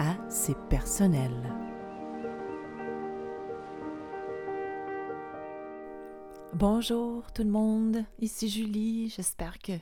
[0.00, 1.30] à C'est personnel.
[6.54, 9.72] Bonjour tout le monde, ici Julie, j'espère que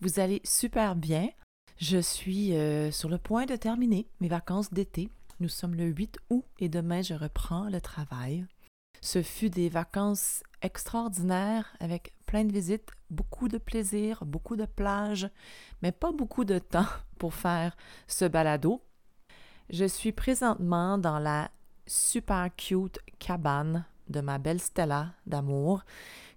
[0.00, 1.28] vous allez super bien.
[1.76, 5.10] Je suis euh, sur le point de terminer mes vacances d'été.
[5.38, 8.46] Nous sommes le 8 août et demain je reprends le travail.
[9.02, 15.28] Ce fut des vacances extraordinaires avec plein de visites, beaucoup de plaisir, beaucoup de plages,
[15.82, 16.88] mais pas beaucoup de temps
[17.18, 18.82] pour faire ce balado.
[19.70, 21.50] Je suis présentement dans la
[21.86, 25.84] super cute cabane de ma belle Stella d'amour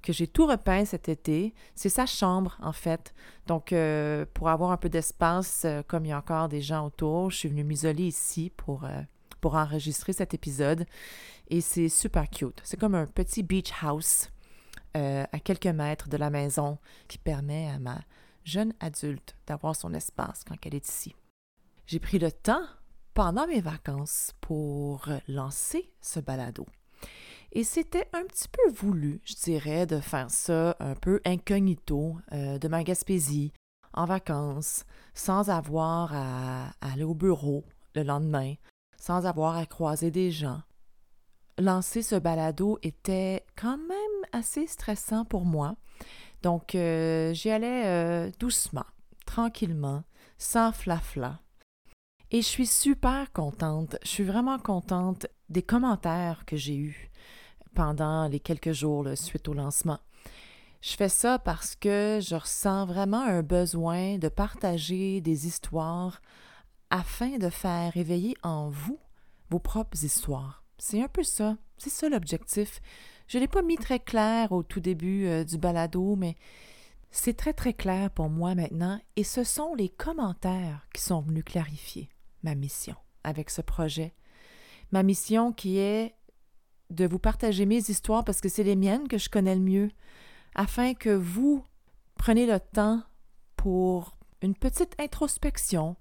[0.01, 1.53] que j'ai tout repeint cet été.
[1.75, 3.13] C'est sa chambre, en fait.
[3.47, 6.85] Donc, euh, pour avoir un peu d'espace, euh, comme il y a encore des gens
[6.85, 9.01] autour, je suis venue m'isoler ici pour, euh,
[9.39, 10.85] pour enregistrer cet épisode.
[11.49, 12.59] Et c'est super cute.
[12.63, 14.29] C'est comme un petit beach house
[14.93, 18.01] à quelques mètres de la maison qui permet à ma
[18.43, 21.15] jeune adulte d'avoir son espace quand elle est ici.
[21.87, 22.65] J'ai pris le temps
[23.13, 26.65] pendant mes vacances pour lancer ce balado.
[27.53, 32.57] Et c'était un petit peu voulu, je dirais, de faire ça un peu incognito euh,
[32.57, 33.51] de ma Gaspésie,
[33.93, 38.53] en vacances, sans avoir à, aller au bureau le lendemain,
[38.97, 40.61] sans avoir à croiser des gens.
[41.59, 43.97] Lancer ce balado était quand même
[44.31, 45.75] assez stressant pour moi,
[46.43, 48.85] donc euh, j'y allais euh, doucement,
[49.25, 50.03] tranquillement,
[50.37, 51.41] sans flafla.
[52.33, 57.11] Et je suis super contente, je suis vraiment contente des commentaires que j'ai eus
[57.75, 59.99] pendant les quelques jours suite au lancement.
[60.79, 66.21] Je fais ça parce que je ressens vraiment un besoin de partager des histoires
[66.89, 68.97] afin de faire éveiller en vous
[69.49, 70.63] vos propres histoires.
[70.77, 72.81] C'est un peu ça, c'est ça l'objectif.
[73.27, 76.37] Je ne l'ai pas mis très clair au tout début euh, du balado, mais
[77.11, 81.43] c'est très très clair pour moi maintenant et ce sont les commentaires qui sont venus
[81.43, 82.09] clarifier
[82.43, 84.13] ma mission avec ce projet.
[84.91, 86.15] Ma mission qui est
[86.89, 89.89] de vous partager mes histoires parce que c'est les miennes que je connais le mieux,
[90.55, 91.63] afin que vous
[92.15, 93.01] preniez le temps
[93.55, 95.95] pour une petite introspection,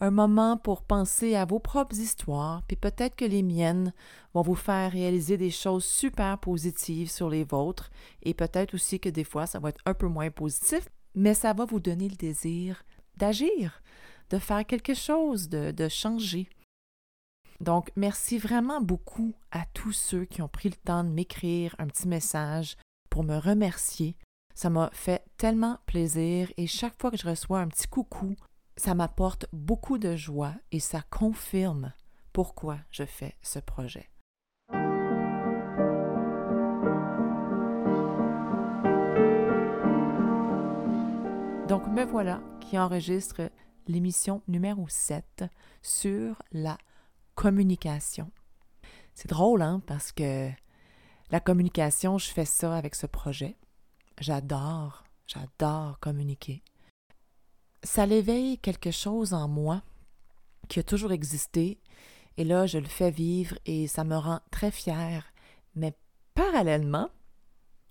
[0.00, 3.92] un moment pour penser à vos propres histoires, puis peut-être que les miennes
[4.34, 7.90] vont vous faire réaliser des choses super positives sur les vôtres,
[8.22, 11.54] et peut-être aussi que des fois ça va être un peu moins positif, mais ça
[11.54, 12.84] va vous donner le désir
[13.16, 13.82] d'agir,
[14.30, 16.48] de faire quelque chose, de, changer.
[17.60, 21.86] Donc, merci vraiment beaucoup à tous ceux qui ont pris le temps de m'écrire un
[21.86, 22.76] petit message
[23.08, 24.16] pour me remercier.
[24.54, 28.34] Ça m'a fait tellement plaisir et chaque fois que je reçois un petit coucou,
[28.76, 31.92] ça m'apporte beaucoup de joie et ça confirme
[32.32, 34.10] pourquoi je fais ce projet.
[41.68, 43.50] Donc me voilà qui enregistre
[43.86, 45.44] l'émission numéro 7
[45.82, 46.78] sur la
[47.34, 48.30] communication.
[49.14, 50.50] C'est drôle, hein, parce que
[51.30, 53.56] la communication, je fais ça avec ce projet.
[54.20, 56.62] J'adore, j'adore communiquer.
[57.82, 59.82] Ça l'éveille quelque chose en moi
[60.68, 61.80] qui a toujours existé,
[62.36, 65.32] et là, je le fais vivre et ça me rend très fière.
[65.74, 65.96] Mais
[66.34, 67.08] parallèlement,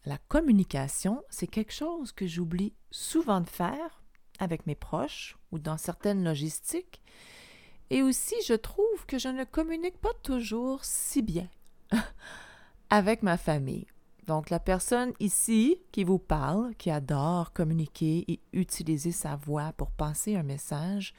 [0.05, 4.03] la communication, c'est quelque chose que j'oublie souvent de faire
[4.39, 7.01] avec mes proches ou dans certaines logistiques
[7.89, 11.47] et aussi, je trouve que je ne communique pas toujours si bien
[12.89, 13.85] avec ma famille.
[14.25, 19.91] Donc, la personne ici qui vous parle, qui adore communiquer et utiliser sa voix pour
[19.91, 21.13] passer un message,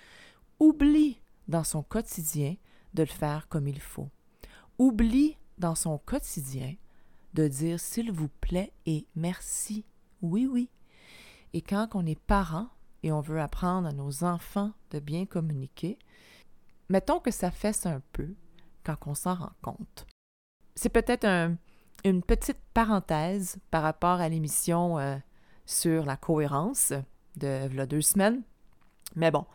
[0.58, 2.56] oublie dans son quotidien
[2.94, 4.08] de le faire comme il faut.
[4.78, 6.74] Oublie dans son quotidien
[7.34, 9.84] de dire s'il vous plaît et merci.
[10.20, 10.69] Oui, oui.
[11.52, 12.69] Et quand on est parent
[13.06, 15.97] et on veut apprendre à nos enfants de bien communiquer,
[16.88, 18.35] mettons que ça fesse un peu
[18.82, 20.08] quand on s'en rend compte.
[20.75, 21.25] C'est peut-être
[22.05, 25.17] une petite parenthèse par rapport à l'émission euh,
[25.67, 26.93] sur la cohérence
[27.37, 28.43] de il deux semaines.
[29.14, 29.47] Mais bon,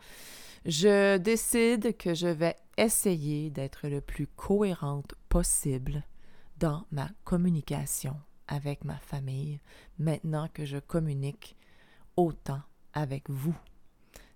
[0.64, 6.04] je décide que je vais essayer d'être le plus cohérente possible
[6.56, 8.16] dans ma communication
[8.48, 9.60] avec ma famille
[9.98, 11.54] maintenant que je communique
[12.16, 12.62] autant
[12.94, 13.56] avec vous.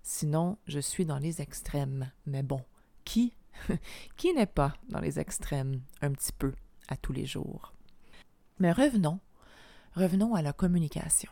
[0.03, 2.11] Sinon, je suis dans les extrêmes.
[2.25, 2.61] Mais bon,
[3.03, 3.33] qui?
[4.17, 6.53] Qui n'est pas dans les extrêmes un petit peu
[6.87, 7.73] à tous les jours?
[8.59, 9.19] Mais revenons,
[9.95, 11.29] revenons à la communication.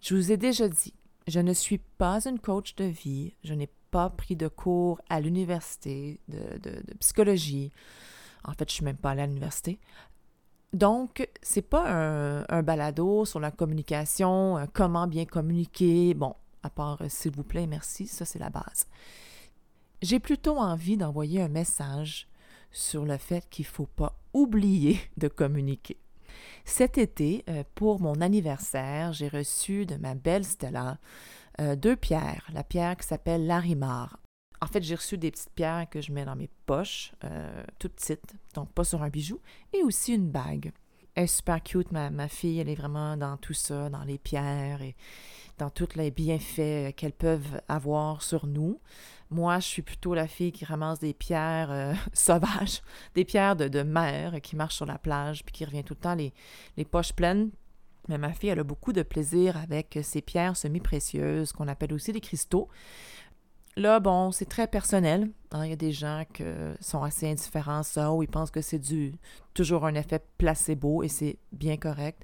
[0.00, 0.94] Je vous ai déjà dit,
[1.26, 5.20] je ne suis pas une coach de vie, je n'ai pas pris de cours à
[5.20, 7.72] l'université de, de, psychologie.
[8.44, 9.78] En fait, je suis même pas allée à l'université.
[10.72, 16.14] Donc, c'est pas un, un, balado sur la communication, euh, comment bien communiquer.
[16.14, 18.86] Bon, à part euh, s'il vous plaît, merci, ça c'est la base.
[20.02, 22.28] J'ai plutôt envie d'envoyer un message
[22.70, 25.98] sur le fait qu'il ne faut pas oublier de communiquer.
[26.64, 30.98] Cet été, euh, pour mon anniversaire, j'ai reçu de ma belle Stella
[31.60, 32.48] euh, deux pierres.
[32.54, 34.18] La pierre qui s'appelle Larimar.
[34.62, 37.12] En fait, j'ai reçu des petites pierres que je mets dans mes poches,
[37.78, 39.40] toutes petites, donc pas sur un bijou,
[39.72, 40.70] et aussi une bague.
[41.14, 44.18] Elle est super cute, ma, ma fille, elle est vraiment dans tout ça, dans les
[44.18, 44.82] pierres
[45.60, 48.80] dans tous les bienfaits qu'elles peuvent avoir sur nous.
[49.30, 52.82] Moi, je suis plutôt la fille qui ramasse des pierres euh, sauvages,
[53.14, 56.14] des pierres de, mer qui marchent sur la plage, puis qui revient tout le temps
[56.14, 56.32] les,
[56.86, 57.50] poches pleines.
[58.08, 62.12] Mais ma fille, elle a beaucoup de plaisir avec ces pierres semi-précieuses, qu'on appelle aussi
[62.12, 62.68] des cristaux.
[63.76, 65.30] Là, bon, c'est très personnel.
[65.52, 65.64] Hein.
[65.66, 66.42] Il y a des gens qui
[66.80, 68.80] sont assez indifférents à ça, ou ils pensent que c'est
[69.52, 72.22] toujours un effet placebo et c'est bien correct.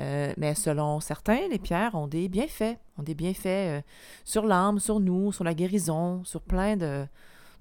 [0.00, 3.82] Euh, mais selon certains, les pierres ont des bienfaits, ont des bienfaits euh,
[4.24, 7.06] sur l'âme, sur nous, sur la guérison, sur plein de,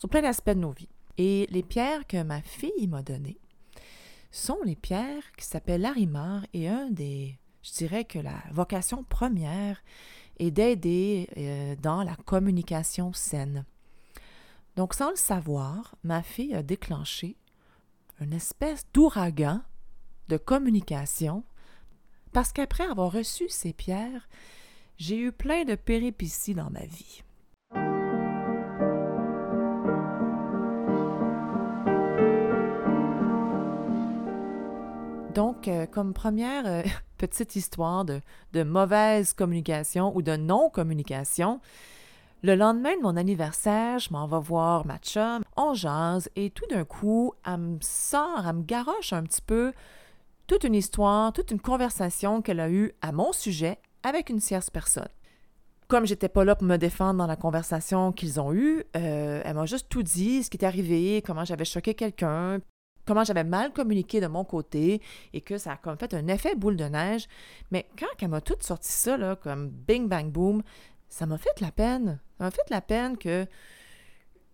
[0.09, 0.89] plein d'aspects de nos vies.
[1.17, 3.39] Et les pierres que ma fille m'a données
[4.31, 9.83] sont les pierres qui s'appellent Larimar et un des, je dirais que la vocation première
[10.39, 13.65] est d'aider euh, dans la communication saine.
[14.75, 17.37] Donc, sans le savoir, ma fille a déclenché
[18.19, 19.61] une espèce d'ouragan
[20.29, 21.43] de communication
[22.33, 24.27] parce qu'après avoir reçu ces pierres,
[24.97, 27.23] j'ai eu plein de péripéties dans ma vie.
[35.33, 36.83] Donc, euh, comme première euh,
[37.17, 38.21] petite histoire de,
[38.53, 41.59] de, mauvaise communication ou de non-communication,
[42.43, 46.67] le lendemain de mon anniversaire, je m'en vais voir ma chum, on jase et tout
[46.67, 49.73] d'un coup, elle me sort, elle me garoche un petit peu
[50.47, 54.69] toute une histoire, toute une conversation qu'elle a eue à mon sujet avec une tierce
[54.69, 55.07] personne.
[55.87, 59.53] Comme j'étais pas là pour me défendre dans la conversation qu'ils ont eue, euh, elle
[59.53, 62.59] m'a juste tout dit, ce qui était arrivé, comment j'avais choqué quelqu'un,
[63.05, 65.01] comment j'avais mal communiqué de mon côté
[65.33, 67.27] et que ça a comme fait un effet boule de neige.
[67.71, 70.63] Mais quand elle m'a tout sorti ça, là, comme bing bang boom,
[71.09, 72.19] ça m'a fait de la peine.
[72.37, 73.45] Ça m'a fait de la peine que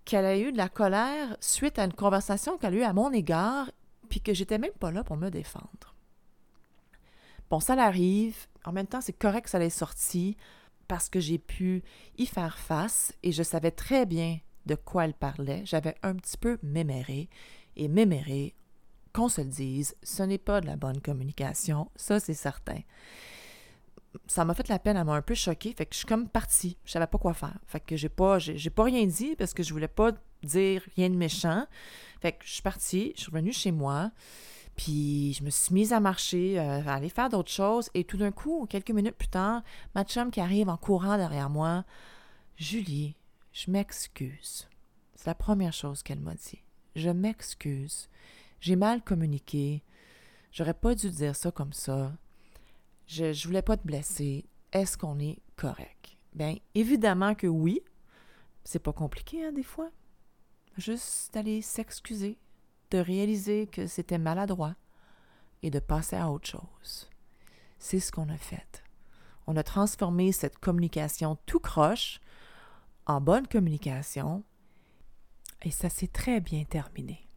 [0.05, 3.11] qu'elle ait eu de la colère suite à une conversation qu'elle a eue à mon
[3.11, 3.69] égard
[4.09, 5.95] puis que j'étais même pas là pour me défendre.
[7.49, 8.47] Bon, ça l'arrive.
[8.65, 10.37] En même temps, c'est correct que ça l'ait sorti
[10.87, 11.83] parce que j'ai pu
[12.17, 15.61] y faire face et je savais très bien de quoi elle parlait.
[15.65, 17.29] J'avais un petit peu méméré.
[17.75, 18.55] Et méméré,
[19.13, 22.81] qu'on se le dise, ce n'est pas de la bonne communication, ça c'est certain.
[24.27, 26.27] Ça m'a fait la peine, elle m'a un peu choquée, fait que je suis comme
[26.27, 27.59] partie, je savais pas quoi faire.
[27.67, 30.11] Fait que j'ai pas, j'ai pas rien dit parce que je voulais pas
[30.41, 31.65] dire rien de méchant.
[32.21, 34.11] Fait que je suis partie, je suis revenue chez moi,
[34.75, 38.17] puis je me suis mise à marcher, euh, à aller faire d'autres choses, et tout
[38.17, 39.61] d'un coup, quelques minutes plus tard,
[39.93, 41.85] ma chum qui arrive en courant derrière moi,
[42.57, 43.15] Julie,
[43.53, 44.67] je m'excuse.
[45.15, 46.63] C'est la première chose qu'elle m'a dit.
[46.95, 48.09] Je m'excuse.
[48.59, 49.83] J'ai mal communiqué.
[50.51, 52.13] J'aurais pas dû dire ça comme ça.
[53.09, 54.45] Je, je voulais pas te blesser.
[54.71, 56.17] Est-ce qu'on est correct?
[56.33, 57.81] Bien, évidemment que oui.
[58.63, 59.91] C'est pas compliqué, hein, des fois
[60.79, 62.37] juste d'aller s'excuser,
[62.91, 64.75] de réaliser que c'était maladroit
[65.61, 67.09] et de passer à autre chose.
[67.77, 68.83] C'est ce qu'on a fait.
[69.47, 72.19] On a transformé cette communication tout croche
[73.05, 74.43] en bonne communication
[75.63, 77.27] et ça s'est très bien terminé.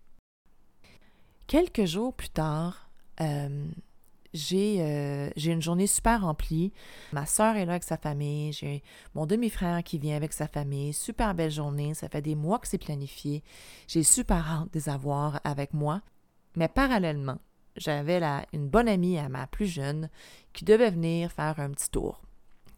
[1.46, 3.66] Quelques jours plus tard, euh,
[4.34, 6.72] euh, j'ai une journée super remplie.
[7.12, 8.52] Ma soeur est là avec sa famille.
[8.52, 8.82] J'ai
[9.14, 10.92] mon demi-frère qui vient avec sa famille.
[10.92, 11.94] Super belle journée.
[11.94, 13.42] Ça fait des mois que c'est planifié.
[13.88, 16.00] J'ai super hâte de les avoir avec moi.
[16.56, 17.38] Mais parallèlement,
[17.76, 18.20] j'avais
[18.52, 20.08] une bonne amie à ma plus jeune
[20.52, 22.22] qui devait venir faire un petit tour.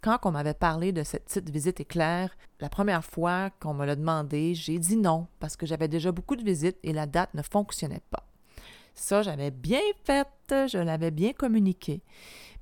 [0.00, 3.96] Quand on m'avait parlé de cette petite visite éclair, la première fois qu'on me l'a
[3.96, 7.42] demandé, j'ai dit non parce que j'avais déjà beaucoup de visites et la date ne
[7.42, 8.28] fonctionnait pas.
[8.94, 12.02] Ça, j'avais bien fait, je l'avais bien communiqué.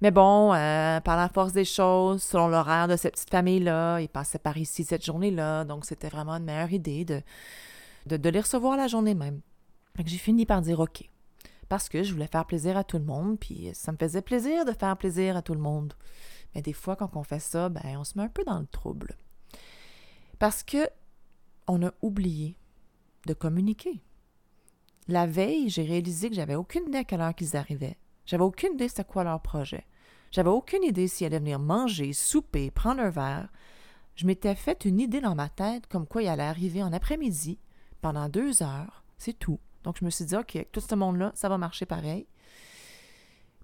[0.00, 4.08] Mais bon, euh, par la force des choses, selon l'horaire de cette petite famille-là, ils
[4.08, 7.22] passaient par ici cette journée-là, donc c'était vraiment une meilleure idée de,
[8.06, 9.40] de, les recevoir la journée même.
[10.04, 11.08] J'ai fini par dire OK.
[11.68, 14.64] Parce que je voulais faire plaisir à tout le monde, puis ça me faisait plaisir
[14.64, 15.94] de faire plaisir à tout le monde.
[16.54, 18.66] Mais des fois, quand on fait ça, ben, on se met un peu dans le
[18.66, 19.16] trouble.
[20.38, 20.88] Parce que
[21.68, 22.56] on a oublié
[23.26, 24.02] de communiquer.
[25.08, 27.98] La veille, j'ai réalisé que j'avais aucune idée à quelle heure qu'ils arrivaient.
[28.24, 29.86] J'avais aucune idée c'était quoi leur projet.
[30.30, 33.48] J'avais aucune idée s'ils allaient venir manger, souper, prendre un verre.
[34.14, 37.58] Je m'étais fait une idée dans ma tête comme quoi il allait arriver en après-midi,
[38.00, 39.58] pendant deux heures, c'est tout.
[39.84, 42.26] Donc je me suis dit, OK, tout ce monde-là, ça va marcher pareil.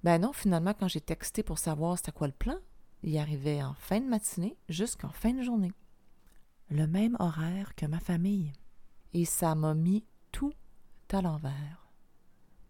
[0.02, 2.56] Ben non, finalement, quand j'ai texté pour savoir c'était quoi le plan,
[3.02, 5.72] il arrivait en fin de matinée jusqu'en fin de journée.
[6.70, 8.52] Le même horaire que ma famille.
[9.14, 10.52] Et ça m'a mis tout
[11.14, 11.90] à l'envers.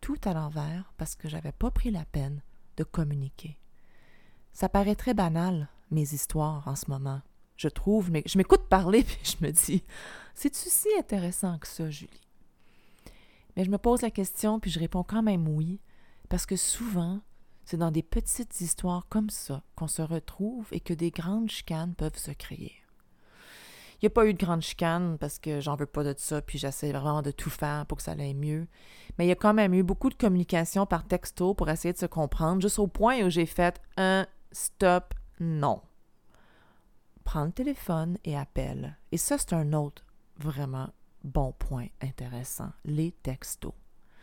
[0.01, 2.43] Tout à l'envers parce que j'avais pas pris la peine
[2.77, 3.59] de communiquer.
[4.53, 7.21] Ça paraît très banal, mes histoires en ce moment.
[7.57, 9.85] Je trouve, mais je m'écoute parler puis je me dis,
[10.35, 12.27] c'est-tu si intéressant que ça, Julie?
[13.57, 15.81] Mais je me pose la question puis je réponds quand même oui,
[16.29, 17.21] parce que souvent,
[17.65, 21.95] c'est dans des petites histoires comme ça qu'on se retrouve et que des grandes chicanes
[21.95, 22.75] peuvent se créer.
[24.01, 26.41] Il n'y a pas eu de grande chicane parce que j'en veux pas de ça,
[26.41, 28.69] puis j'essaie vraiment de tout faire pour que ça aille mieux.
[29.19, 31.99] Mais il y a quand même eu beaucoup de communication par texto pour essayer de
[31.99, 35.83] se comprendre, juste au point où j'ai fait un stop, non.
[37.25, 38.97] Prends le téléphone et appelle.
[39.11, 40.05] Et ça, c'est un autre
[40.37, 40.91] vraiment
[41.25, 43.75] bon point intéressant, les textos.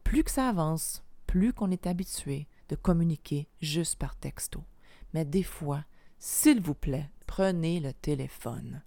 [0.06, 4.64] Plus que ça avance, plus qu'on est habitué de communiquer juste par texto.
[5.14, 5.84] Mais des fois,
[6.18, 8.82] s'il vous plaît, prenez le téléphone.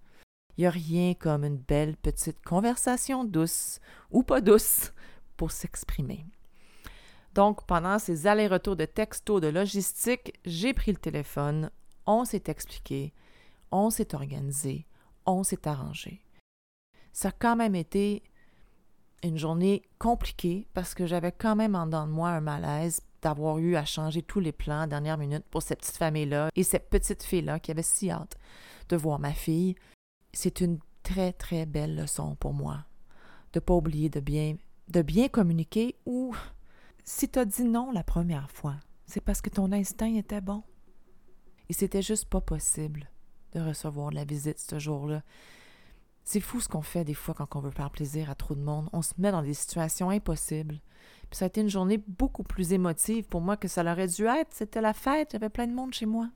[0.59, 3.79] Il n'y a rien comme une belle petite conversation douce
[4.11, 4.93] ou pas douce
[5.37, 6.27] pour s'exprimer.
[7.33, 11.71] Donc, pendant ces allers-retours de texto, de logistique, j'ai pris le téléphone,
[12.07, 13.13] on s'est expliqué,
[13.71, 14.85] on s'est organisé,
[15.27, 16.25] on s'est arrangé.
[17.13, 18.25] Ça a quand même été
[19.23, 23.59] une journée compliquée parce que j'avais quand même en dedans de moi un malaise d'avoir
[23.59, 26.91] eu à changer tous les plans à dernière minute pour cette petite famille-là et cette
[26.91, 28.37] petite fille-là qui avait si hâte
[28.89, 29.77] de voir ma fille
[30.33, 32.85] c'est une très, très belle leçon pour moi
[33.53, 34.57] de ne pas oublier de bien,
[34.89, 36.35] de bien communiquer ou
[37.05, 40.63] si tu as dit non la première fois, c'est parce que ton instinct était bon.
[41.69, 43.11] Et c'était juste pas possible
[43.53, 45.23] de recevoir la visite ce jour-là.
[46.25, 48.61] C'est fou ce qu'on fait des fois quand on veut faire plaisir à trop de
[48.61, 48.91] monde.
[48.93, 50.81] On se met dans des situations impossibles.
[51.31, 54.53] Ça a été une journée beaucoup plus émotive pour moi que ça l'aurait dû être.
[54.53, 56.29] C'était la fête, avait plein de monde chez moi.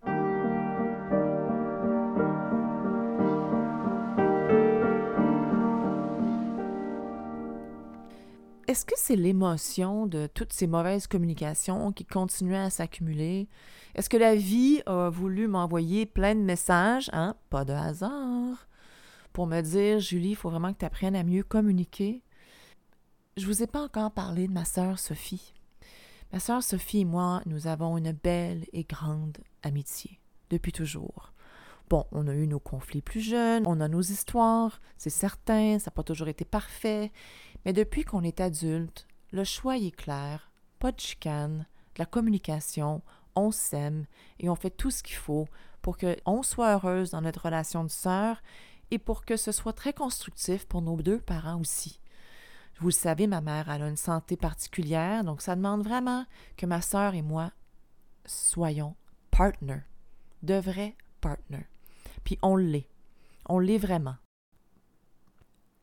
[8.73, 13.47] Est-ce que c'est l'émotion de toutes ces mauvaises communications qui continuaient à s'accumuler?
[13.95, 17.37] Est-ce que la vie a voulu m'envoyer plein de messages, hein?
[17.51, 18.67] Pas de hasard,
[19.35, 22.23] pour me dire, Julie, il faut vraiment que tu apprennes à mieux communiquer?
[23.37, 25.53] Je vous ai pas encore parlé de ma sœur Sophie.
[26.33, 31.35] Ma sœur Sophie et moi, nous avons une belle et grande amitié, depuis toujours.
[31.91, 35.91] Bon, on a eu nos conflits plus jeunes, on a nos histoires, c'est certain, ça
[35.91, 37.13] n'a pas toujours été parfait,
[37.65, 43.03] mais depuis qu'on est adulte, le choix est clair, pas de chicane, de la communication,
[43.35, 44.07] on s'aime
[44.39, 45.49] et on fait tout ce qu'il faut
[45.81, 48.43] pour qu'on soit heureuse dans notre relation de sœur
[48.91, 51.99] et pour que ce soit très constructif pour nos deux parents aussi.
[52.79, 56.27] Vous le savez, ma mère a une santé particulière, donc ça demande vraiment
[56.57, 57.53] que ma sœur et moi
[58.25, 58.95] soyons
[59.31, 59.83] partners,
[60.43, 61.67] de vrais partners.
[62.25, 62.89] Puis on l'est.
[63.49, 64.17] On l'est vraiment.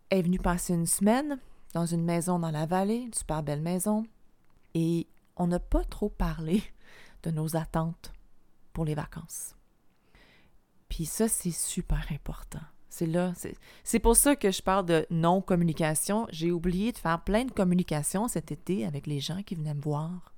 [0.10, 1.40] Elle est venue passer une semaine
[1.74, 4.06] dans une maison dans la vallée, une super belle maison,
[4.74, 6.64] et on n'a pas trop parlé
[7.24, 8.14] de nos attentes
[8.74, 9.56] pour les vacances.
[10.90, 12.62] Puis ça, c'est super important.
[12.90, 13.34] C'est là,
[13.84, 16.28] c'est pour ça que je parle de non-communication.
[16.32, 19.82] J'ai oublié de faire plein de communications cet été avec les gens qui venaient me
[19.82, 20.34] voir.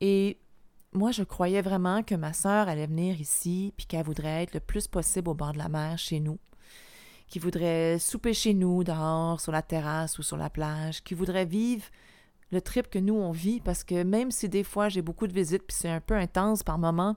[0.00, 0.38] Et
[0.92, 4.60] moi, je croyais vraiment que ma sœur allait venir ici, puis qu'elle voudrait être le
[4.60, 6.38] plus possible au bord de la mer chez nous,
[7.28, 11.44] qui voudrait souper chez nous, dehors, sur la terrasse ou sur la plage, qui voudrait
[11.44, 11.84] vivre
[12.52, 15.32] le trip que nous on vit, parce que même si des fois j'ai beaucoup de
[15.32, 17.16] visites, puis c'est un peu intense par moments,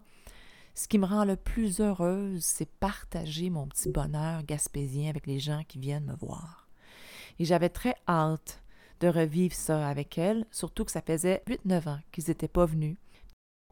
[0.73, 5.39] ce qui me rend le plus heureuse, c'est partager mon petit bonheur gaspésien avec les
[5.39, 6.67] gens qui viennent me voir.
[7.37, 8.63] Et j'avais très hâte
[9.01, 12.97] de revivre ça avec elle, surtout que ça faisait 8-9 ans qu'ils n'étaient pas venus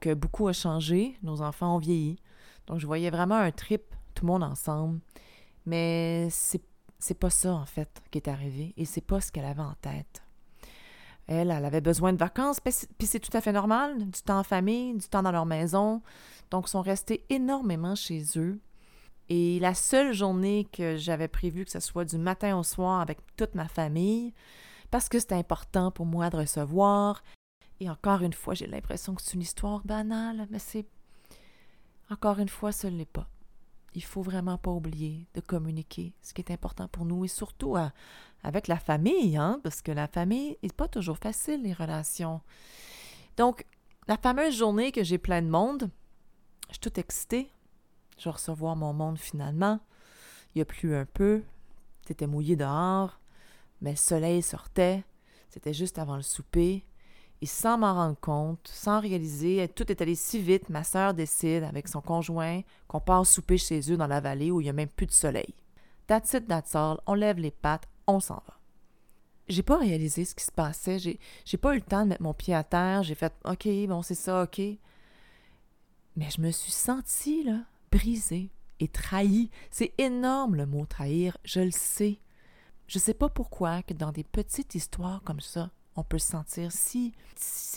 [0.01, 2.17] que beaucoup a changé, nos enfants ont vieilli.
[2.67, 3.81] Donc, je voyais vraiment un trip,
[4.13, 4.99] tout le monde ensemble.
[5.67, 6.61] Mais c'est,
[6.97, 9.75] c'est pas ça, en fait, qui est arrivé et c'est pas ce qu'elle avait en
[9.81, 10.23] tête.
[11.27, 14.43] Elle, elle avait besoin de vacances, puis c'est tout à fait normal, du temps en
[14.43, 16.01] famille, du temps dans leur maison.
[16.51, 18.61] Donc, ils sont restés énormément chez eux.
[19.27, 23.19] Et la seule journée que j'avais prévu que ce soit du matin au soir avec
[23.35, 24.33] toute ma famille,
[24.89, 27.21] parce que c'était important pour moi de recevoir,
[27.81, 30.87] et encore une fois, j'ai l'impression que c'est une histoire banale, mais c'est.
[32.09, 33.27] Encore une fois, ce ne l'est pas.
[33.93, 37.75] Il faut vraiment pas oublier de communiquer ce qui est important pour nous et surtout
[38.43, 42.41] avec la famille, hein, parce que la famille n'est pas toujours facile, les relations.
[43.37, 43.65] Donc,
[44.07, 45.89] la fameuse journée que j'ai plein de monde,
[46.69, 47.51] je suis toute excitée.
[48.17, 49.79] Je vais recevoir mon monde finalement.
[50.55, 51.43] Il a plu un peu.
[52.07, 53.19] C'était mouillé dehors,
[53.81, 55.03] mais le soleil sortait.
[55.49, 56.85] C'était juste avant le souper.
[57.41, 61.63] Et sans m'en rendre compte, sans réaliser, tout est allé si vite, ma sœur décide
[61.63, 64.73] avec son conjoint qu'on part souper chez eux dans la vallée où il n'y a
[64.73, 65.53] même plus de soleil.
[66.07, 66.99] That's it, that's all.
[67.05, 68.57] On lève les pattes, on s'en va.
[69.47, 70.99] J'ai pas réalisé ce qui se passait.
[70.99, 73.03] J'ai, j'ai pas eu le temps de mettre mon pied à terre.
[73.03, 74.59] J'ai fait OK, bon, c'est ça, OK.
[76.15, 77.59] Mais je me suis sentie, là,
[77.91, 79.51] brisée et trahie.
[79.69, 82.19] C'est énorme le mot trahir, je le sais.
[82.87, 86.71] Je sais pas pourquoi que dans des petites histoires comme ça, on peut se sentir
[86.71, 87.13] si,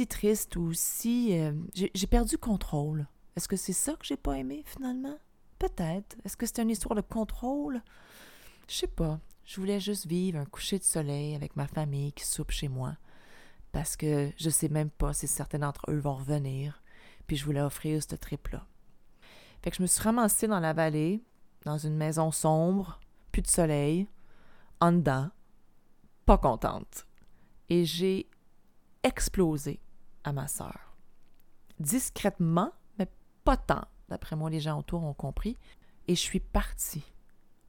[0.09, 1.39] triste ou si...
[1.39, 3.09] Euh, j'ai perdu contrôle.
[3.35, 5.19] Est-ce que c'est ça que j'ai pas aimé finalement?
[5.59, 6.17] Peut-être.
[6.25, 7.83] Est-ce que c'est une histoire de contrôle?
[8.69, 9.19] Je sais pas.
[9.45, 12.95] Je voulais juste vivre un coucher de soleil avec ma famille qui soupe chez moi.
[13.73, 16.83] Parce que je sais même pas si certains d'entre eux vont revenir.
[17.27, 18.67] Puis je voulais offrir ce trip-là.
[19.63, 21.25] Fait que je me suis ramassée dans la vallée,
[21.65, 23.01] dans une maison sombre,
[23.33, 24.09] plus de soleil,
[24.79, 25.31] en dedans,
[26.27, 27.07] pas contente
[27.71, 28.29] et j'ai
[29.03, 29.81] explosé
[30.25, 30.97] à ma sœur.
[31.79, 33.07] Discrètement, mais
[33.45, 33.87] pas tant.
[34.09, 35.57] D'après moi, les gens autour ont compris.
[36.09, 37.05] Et je suis partie.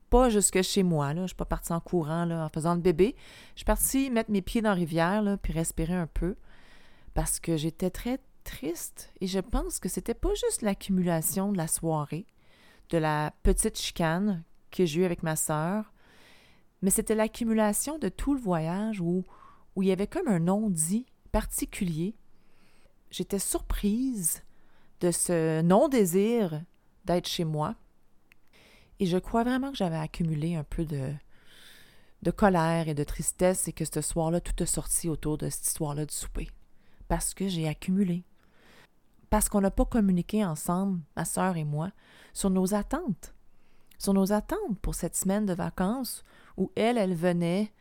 [0.09, 1.21] Pas jusque chez moi, là.
[1.21, 3.15] Je suis pas partie en courant, là, en faisant le bébé.
[3.53, 6.35] Je suis partie mettre mes pieds dans la rivière, puis respirer un peu.
[7.13, 9.13] Parce que j'étais très triste.
[9.21, 12.25] Et je pense que c'était pas juste l'accumulation de la soirée,
[12.89, 15.93] de la petite chicane que j'ai eue avec ma sœur,
[16.81, 19.23] mais c'était l'accumulation de tout le voyage où
[19.75, 22.15] où il y avait comme un non-dit particulier.
[23.09, 24.43] J'étais surprise
[24.99, 26.61] de ce non-désir
[27.05, 27.75] d'être chez moi.
[28.99, 31.13] Et je crois vraiment que j'avais accumulé un peu de,
[32.21, 35.65] de colère et de tristesse et que ce soir-là, tout est sorti autour de cette
[35.65, 36.49] histoire-là du souper.
[37.07, 38.23] Parce que j'ai accumulé.
[39.29, 41.91] Parce qu'on n'a pas communiqué ensemble, ma sœur et moi,
[42.33, 43.33] sur nos attentes.
[43.97, 46.23] Sur nos attentes pour cette semaine de vacances
[46.57, 47.71] où elle, elle venait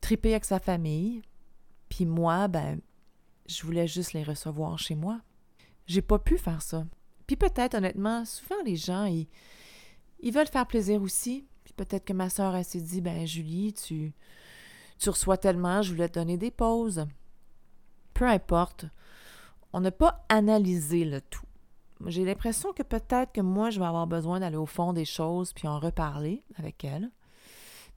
[0.00, 1.22] triper avec sa famille.
[1.88, 2.80] Puis moi, ben,
[3.46, 5.20] je voulais juste les recevoir chez moi.
[5.86, 6.84] J'ai pas pu faire ça.
[7.26, 9.28] Puis peut-être, honnêtement, souvent les gens, ils,
[10.20, 11.46] ils veulent faire plaisir aussi.
[11.64, 14.12] Puis peut-être que ma soeur, elle s'est dit, ben Julie, tu,
[14.98, 17.06] tu reçois tellement, je voulais te donner des pauses.
[18.14, 18.86] Peu importe.
[19.72, 21.46] On n'a pas analysé le tout.
[22.06, 25.52] J'ai l'impression que peut-être que moi, je vais avoir besoin d'aller au fond des choses
[25.52, 27.10] puis en reparler avec elle.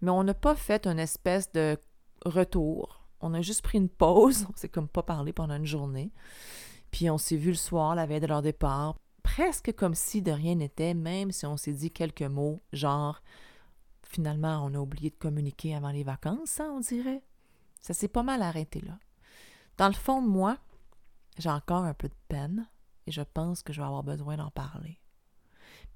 [0.01, 1.77] Mais on n'a pas fait une espèce de
[2.25, 3.05] retour.
[3.21, 6.11] On a juste pris une pause, on s'est comme pas parlé pendant une journée.
[6.91, 10.31] Puis on s'est vu le soir, la veille de leur départ, presque comme si de
[10.31, 13.21] rien n'était, même si on s'est dit quelques mots, genre
[14.03, 17.23] finalement on a oublié de communiquer avant les vacances, ça on dirait.
[17.81, 18.99] Ça s'est pas mal arrêté là.
[19.77, 20.57] Dans le fond de moi,
[21.39, 22.67] j'ai encore un peu de peine
[23.07, 24.99] et je pense que je vais avoir besoin d'en parler.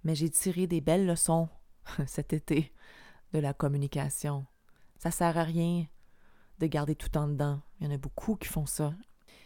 [0.04, 1.48] Mais j'ai tiré des belles leçons
[2.08, 2.74] cet été
[3.34, 4.46] de la communication.
[4.98, 5.86] Ça sert à rien
[6.60, 7.62] de garder tout en dedans.
[7.80, 8.94] Il y en a beaucoup qui font ça.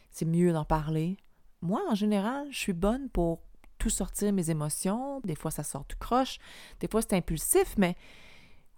[0.10, 1.18] C'est mieux d'en parler.
[1.62, 3.42] Moi, en général, je suis bonne pour
[3.78, 5.22] tout sortir mes émotions.
[5.22, 6.40] Des fois, ça sort tout croche.
[6.80, 7.96] Des fois, c'est impulsif, mais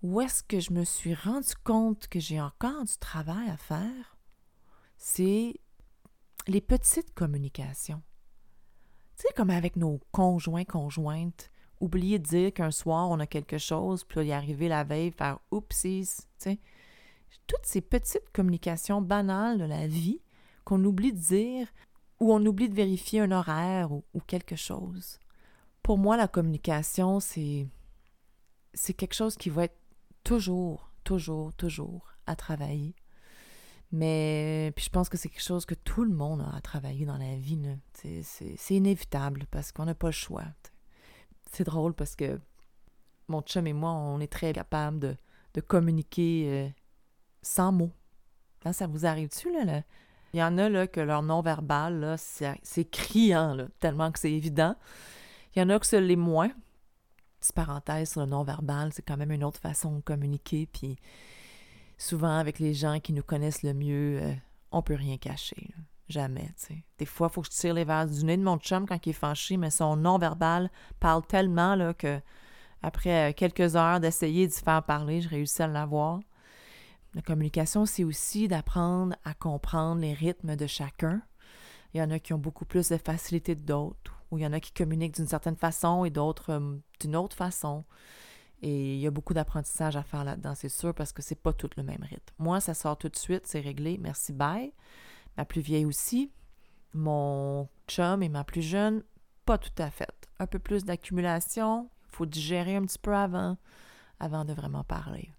[0.02, 4.18] où est-ce que je me suis rendu compte que j'ai encore du travail à faire?
[4.98, 5.56] C'est
[6.48, 8.02] les petites communications.
[9.18, 13.58] Tu sais, comme avec nos conjoints, conjointes, oublier de dire qu'un soir, on a quelque
[13.58, 16.60] chose, puis y arriver la veille, faire «oupsies», tu sais
[17.48, 20.22] toutes ces petites communications banales de la vie
[20.64, 21.68] qu'on oublie de dire
[22.20, 25.20] ou on oublie de vérifier un horaire ou, quelque chose.
[25.82, 27.68] Pour moi, la communication, c'est
[28.74, 29.78] c'est quelque chose qui va être
[30.24, 32.96] toujours, toujours, toujours à travailler.
[33.92, 37.06] Mais puis je pense que c'est quelque chose que tout le monde a à travailler
[37.06, 37.60] dans la vie.
[37.94, 40.46] C'est inévitable parce qu'on n'a pas le choix.
[41.52, 42.40] C'est drôle parce que
[43.28, 45.00] mon chum et moi, on est très capables
[45.54, 46.70] de, communiquer euh,
[47.44, 47.92] sans mots.
[48.72, 49.84] ça vous arrive-tu, là?
[50.34, 54.76] Il y en a là, que leur non-verbal, c'est criant, là, tellement que c'est évident.
[55.56, 56.52] Il y en a que c'est les moins.
[57.40, 60.66] Petite parenthèse sur le non-verbal, c'est quand même une autre façon de communiquer.
[60.66, 60.98] Puis
[62.00, 64.34] souvent, avec les gens qui nous connaissent le mieux, on euh,
[64.72, 65.70] on peut rien cacher.
[66.10, 66.50] Jamais.
[66.98, 69.06] Des fois, il faut que je tire les verres du nez de mon chum quand
[69.06, 72.20] il est fâché, mais son non-verbal parle tellement là, que
[72.82, 76.20] après euh, quelques heures d'essayer d'y faire parler, je réussis à l'avoir.
[77.16, 81.22] La communication, c'est aussi d'apprendre à comprendre les rythmes de chacun
[81.94, 84.48] Il y en a qui ont beaucoup plus de facilité que d'autres, ou il y
[84.48, 87.86] en a qui communiquent d'une certaine façon et d'autres euh, d'une autre façon.
[88.64, 91.54] Et il y a beaucoup d'apprentissage à faire là-dedans, c'est sûr, parce que c'est pas
[91.54, 92.34] tout le même rythme.
[92.40, 94.74] Moi, ça sort tout de suite, c'est réglé, merci, bye.
[95.38, 96.32] Ma plus vieille aussi.
[96.94, 99.04] Mon chum et ma plus jeune,
[99.46, 100.30] pas tout à fait.
[100.40, 103.58] Un peu plus d'accumulation, il faut digérer un petit peu avant,
[104.20, 105.30] avant de vraiment parler.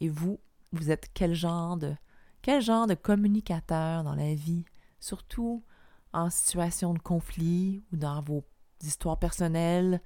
[0.00, 0.40] Et vous,
[0.72, 1.94] vous êtes quel genre de
[2.42, 4.64] quel genre de communicateur dans la vie,
[4.98, 5.62] surtout
[6.12, 8.44] en situation de conflit ou dans vos
[8.82, 10.00] histoires personnelles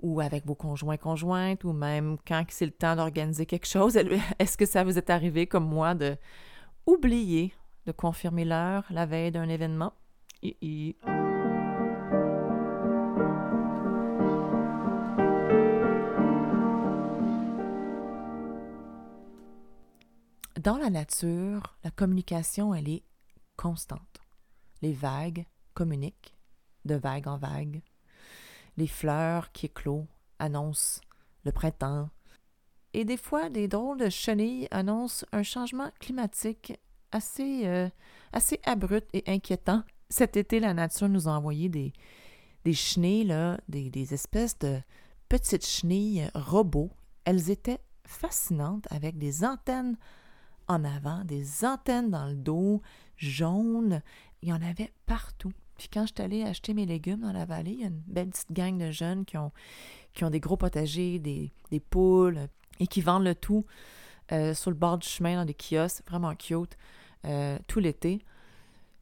[0.00, 3.96] ou avec vos conjoints conjointes ou même quand c'est le temps d'organiser quelque chose,
[4.38, 6.16] est-ce que ça vous est arrivé comme moi de
[6.84, 7.54] oublier
[7.86, 9.92] de confirmer l'heure la veille d'un événement?
[20.66, 23.04] Dans la nature, la communication, elle est
[23.56, 24.00] constante.
[24.82, 26.34] Les vagues communiquent
[26.84, 27.82] de vague en vague.
[28.76, 30.08] Les fleurs qui éclosent
[30.40, 31.02] annoncent
[31.44, 32.10] le printemps.
[32.94, 36.72] Et des fois, des drôles de chenilles annoncent un changement climatique
[37.12, 37.88] assez, euh,
[38.32, 39.84] assez abrupt et inquiétant.
[40.08, 41.92] Cet été, la nature nous a envoyé des,
[42.64, 44.80] des chenilles, des, des espèces de
[45.28, 46.90] petites chenilles robots.
[47.24, 49.96] Elles étaient fascinantes avec des antennes
[50.68, 52.82] en avant, des antennes dans le dos,
[53.16, 54.02] jaunes.
[54.42, 55.52] Il y en avait partout.
[55.78, 58.02] Puis quand je suis allée acheter mes légumes dans la vallée, il y a une
[58.06, 59.50] belle petite gang de jeunes qui ont,
[60.30, 62.48] des gros potagers, des, poules,
[62.80, 63.64] et qui vendent le tout
[64.32, 66.76] euh, sur le bord du chemin dans des kiosques, vraiment cute,
[67.26, 68.22] euh, tout l'été.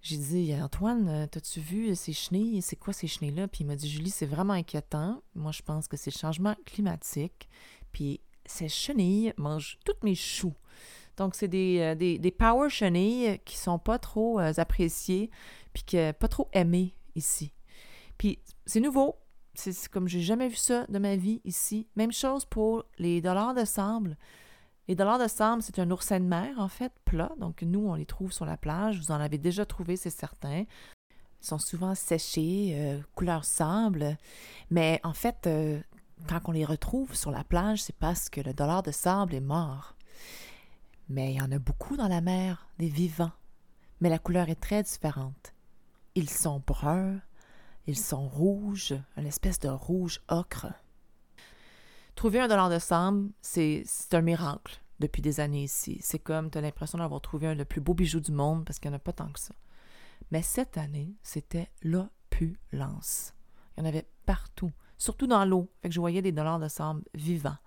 [0.03, 2.61] J'ai dit, Antoine, euh, t'as-tu vu ces chenilles?
[2.61, 3.48] C'est quoi ces chenilles-là?
[3.48, 5.22] Puis il m'a dit, Julie, c'est vraiment inquiétant.
[5.35, 7.48] Moi, je pense que c'est le changement climatique.
[7.90, 10.53] Puis ces chenilles mangent tous mes choux.
[11.16, 15.31] Donc, c'est des, euh, des, des, power chenilles qui sont pas trop euh, appréciées,
[15.72, 17.53] puis que, pas trop aimées ici.
[18.18, 19.16] Puis, c'est nouveau.
[19.55, 21.87] C'est comme j'ai jamais vu ça de ma vie ici.
[21.94, 24.16] Même chose pour les dollars de sable.
[24.88, 27.33] Les dollars de sable, c'est un oursin de mer, en fait, plat.
[27.38, 28.98] Donc, nous, on les trouve sur la plage.
[28.98, 30.64] Vous en avez déjà trouvé, c'est certain.
[31.40, 34.18] Ils sont souvent séchés, euh, couleur sable.
[34.70, 35.48] Mais en fait,
[36.29, 39.40] quand on les retrouve sur la plage, c'est parce que le dollar de sable est
[39.40, 39.93] mort.
[41.09, 43.33] Mais il y en a beaucoup dans la mer, des vivants.
[44.01, 45.55] Mais la couleur est très différente.
[46.14, 47.21] Ils sont bruns,
[47.87, 50.73] ils sont rouges, une espèce de rouge ocre.
[52.14, 55.99] Trouver un dollar de sable, c'est un miracle depuis des années ici.
[56.01, 58.79] C'est comme tu as l'impression d'avoir trouvé un le plus beau bijou du monde parce
[58.79, 59.55] qu'il n'y en a pas tant que ça.
[60.31, 63.35] Mais cette année, c'était l'opulence.
[63.77, 65.71] Il y en avait partout, surtout dans l'eau.
[65.83, 67.59] Fait que je voyais des dollars de sable vivants.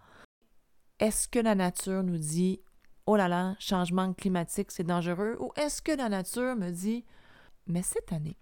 [1.00, 2.62] Est-ce que la nature nous dit
[3.08, 7.06] oh là là, changement climatique, c'est dangereux, ou est-ce que la nature me dit,
[7.66, 8.38] mais cette année,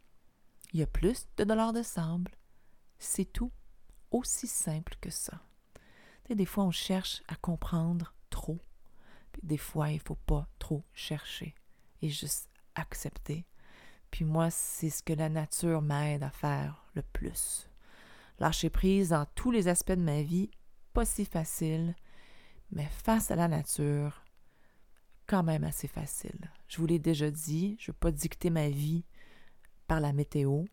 [0.73, 2.31] il y a plus de dollars de sable.
[2.99, 3.51] C'est tout.
[4.11, 5.41] Aussi simple que ça.
[6.29, 8.59] des fois, on cherche à comprendre trop.
[9.43, 11.53] Des fois, il ne faut pas trop chercher
[12.01, 13.45] et juste accepter.
[14.09, 17.69] Puis moi, c'est ce que la nature m'aide à faire le plus.
[18.39, 20.49] Lâcher prise dans tous les aspects de ma vie,
[20.93, 21.95] pas si facile,
[22.71, 24.24] mais face à la nature,
[25.27, 26.51] quand même assez facile.
[26.67, 29.05] Je vous l'ai déjà dit, je ne veux pas dicter ma vie
[29.87, 30.65] par la météo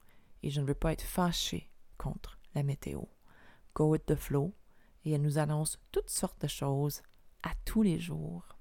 [0.43, 3.03] et je ne veux pas être fâché contre la météo.
[3.75, 4.55] Go with the flow
[5.05, 7.03] et elle nous annonce toutes sortes de choses
[7.43, 8.57] à tous les jours.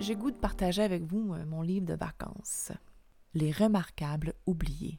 [0.00, 2.72] J'ai goût de partager avec vous euh, mon livre de vacances,
[3.34, 4.98] Les remarquables oubliés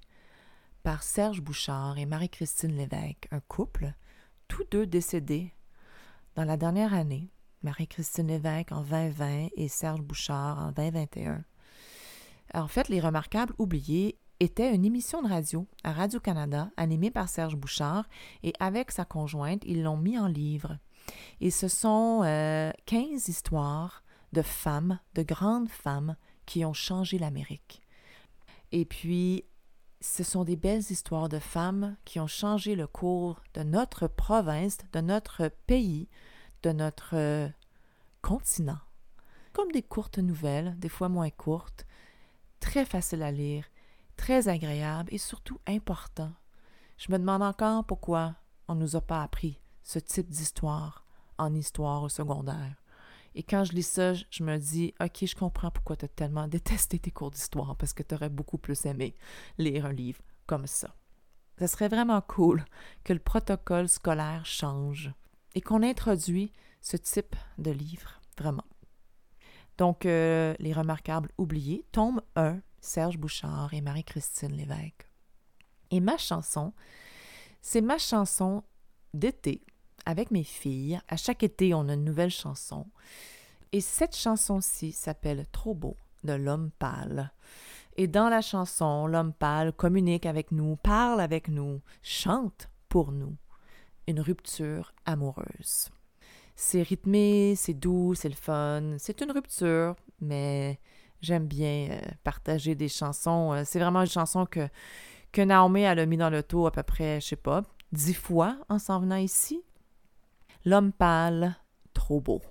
[0.84, 3.94] par Serge Bouchard et Marie-Christine Lévesque, un couple,
[4.48, 5.54] tous deux décédés
[6.36, 7.30] dans la dernière année,
[7.64, 11.44] Marie-Christine Lévesque en 2020 et Serge Bouchard en 2021.
[12.54, 17.56] En fait, Les Remarquables oubliés était une émission de radio à Radio-Canada animée par Serge
[17.56, 18.10] Bouchard
[18.44, 20.78] et avec sa conjointe, ils l'ont mis en livre.
[21.42, 26.16] Et ce sont euh, 15 histoires de femmes, de grandes femmes
[26.46, 27.82] qui ont changé l'Amérique.
[28.72, 29.46] Et puis,
[30.02, 34.80] ce sont des belles histoires de femmes qui ont changé le cours de notre province,
[34.94, 36.10] de notre pays,
[36.64, 37.48] de notre euh,
[38.22, 38.80] continent.
[39.54, 41.86] Comme des courtes nouvelles, des fois moins courtes,
[42.60, 43.66] très faciles à lire,
[44.18, 46.34] très agréables et surtout importants.
[46.98, 48.36] Je me demande encore pourquoi
[48.68, 51.06] on ne nous a pas appris ce type d'histoire
[51.38, 52.81] en histoire secondaire.
[53.36, 56.48] Et quand je lis ça, je me dis, OK, je comprends pourquoi tu as tellement
[56.48, 59.16] détesté tes cours d'histoire, parce que tu aurais beaucoup plus aimé
[59.58, 60.96] lire un livre comme ça.
[61.60, 62.66] Ce serait vraiment cool
[63.04, 65.14] que le protocole scolaire change
[65.54, 68.66] et qu'on introduit ce type de livre, vraiment.
[69.78, 75.10] Donc, euh, Les Remarquables oubliés, tome 1, Serge Bouchard et Marie-Christine Lévesque.
[75.92, 76.74] Et ma chanson,
[77.62, 78.64] c'est ma chanson
[79.14, 79.64] d'été
[80.06, 81.00] avec mes filles.
[81.08, 82.88] À chaque été, on a une nouvelle chanson.
[83.72, 87.32] Et cette chanson-ci s'appelle Trop beau de l'homme pâle.
[87.98, 93.36] Et dans la chanson, l'homme pâle communique avec nous, parle avec nous, chante pour nous
[94.08, 95.90] une rupture amoureuse.
[96.56, 100.80] C'est rythmé, c'est doux, c'est le fun, c'est une rupture, mais
[101.22, 103.54] j'aime bien euh, partager des chansons.
[103.54, 104.68] Euh, c'est vraiment une chanson que,
[105.32, 108.58] que Naomi a mis dans le l'auto à peu près, je sais pas, dix fois
[108.70, 109.64] en s'en venant ici.
[110.66, 111.56] L'homme pâle,
[111.94, 112.42] trop beau.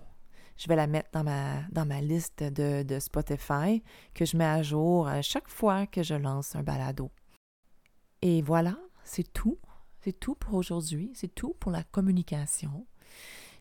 [0.56, 3.82] Je vais la mettre dans ma, dans ma liste de, Spotify
[4.14, 7.10] que je mets à jour à chaque fois que je lance un balado.
[8.20, 9.58] Et voilà, c'est tout.
[10.00, 11.10] C'est tout pour aujourd'hui.
[11.14, 12.86] C'est tout pour la communication.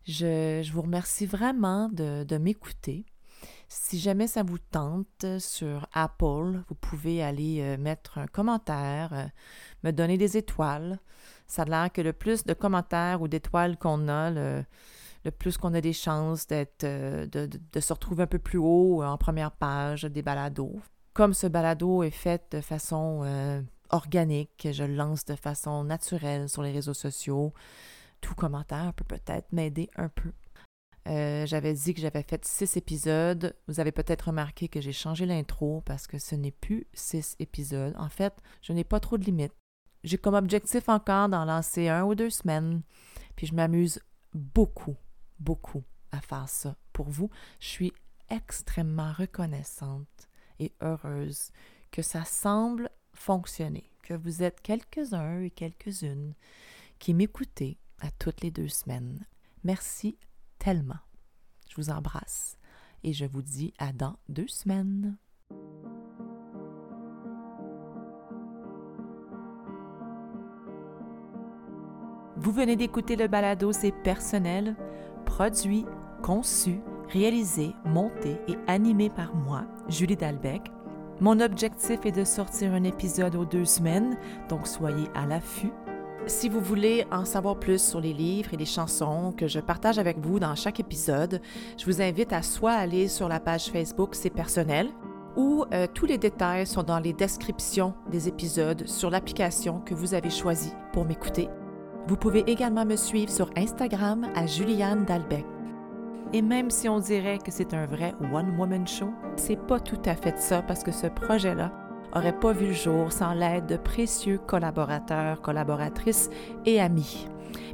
[0.06, 3.06] Je, vous remercie vraiment de, de m'écouter.
[3.68, 9.26] Si jamais ça vous tente sur Apple, vous pouvez aller euh, mettre un commentaire, euh,
[9.84, 11.00] me donner des étoiles.
[11.50, 14.64] Ça a l'air que le plus de commentaires ou d'étoiles qu'on a, le,
[15.38, 19.52] plus qu'on a des chances euh, de, se retrouver un peu plus haut en première
[19.52, 20.80] page des balados.
[21.14, 26.64] Comme ce balado est fait de façon organique, je le lance de façon naturelle sur
[26.64, 27.54] les réseaux sociaux,
[28.22, 30.32] tout commentaire peut peut-être m'aider un peu.
[31.08, 33.56] Euh, j'avais dit que j'avais fait six épisodes.
[33.68, 37.96] Vous avez peut-être remarqué que j'ai changé l'intro parce que ce n'est plus six épisodes.
[37.98, 39.54] En fait, je n'ai pas trop de limites.
[40.04, 42.82] J'ai comme objectif encore d'en lancer un ou deux semaines.
[43.36, 44.00] Puis je m'amuse
[44.34, 44.96] beaucoup,
[45.40, 47.30] beaucoup à faire ça pour vous.
[47.60, 47.94] Je suis
[48.30, 51.52] extrêmement reconnaissante et heureuse
[51.92, 56.34] que ça semble fonctionner, que vous êtes quelques-uns et quelques-unes
[57.00, 59.26] qui m'écoutez à toutes les deux semaines.
[59.64, 60.18] Merci
[60.58, 61.00] tellement.
[61.70, 62.58] Je vous embrasse
[63.04, 65.18] et je vous dis à dans deux semaines.
[72.42, 74.78] Vous venez d'écouter le balado C'est personnel,
[75.26, 75.86] produit,
[76.24, 80.72] conçu, réalisé, monté et animé par moi, Julie Dalbec.
[81.20, 85.74] Mon objectif est de sortir un épisode aux deux semaines, donc soyez à l'affût.
[86.28, 90.00] Si vous voulez en savoir plus sur les livres et les chansons que je partage
[90.00, 91.42] avec vous dans chaque épisode,
[91.78, 94.88] je vous invite à soit aller sur la page Facebook C'est personnel
[95.36, 100.14] ou euh, tous les détails sont dans les descriptions des épisodes sur l'application que vous
[100.14, 101.50] avez choisie pour m'écouter.
[102.10, 105.46] Vous pouvez également me suivre sur Instagram à Juliane Dalbec.
[106.34, 110.16] Et même si on dirait que c'est un vrai one-woman show, c'est pas tout à
[110.16, 111.72] fait ça parce que ce projet-là
[112.16, 116.32] aurait pas vu le jour sans l'aide de précieux collaborateurs, collaboratrices
[116.66, 117.28] et amis.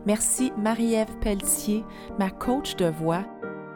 [0.06, 1.86] Merci Marie-Ève Pelletier,
[2.20, 3.24] ma coach de voix,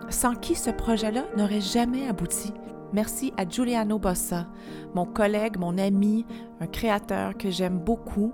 [0.09, 2.51] sans qui ce projet-là n'aurait jamais abouti.
[2.91, 4.47] Merci à Giuliano Bossa,
[4.93, 6.25] mon collègue, mon ami,
[6.59, 8.33] un créateur que j'aime beaucoup,